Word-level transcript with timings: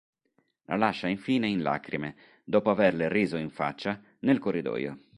La 0.65 0.77
lascia 0.77 1.07
infine 1.07 1.47
in 1.47 1.61
lacrime, 1.61 2.15
dopo 2.43 2.71
averle 2.71 3.07
riso 3.07 3.37
in 3.37 3.51
faccia, 3.51 4.01
nel 4.21 4.39
corridoio. 4.39 4.97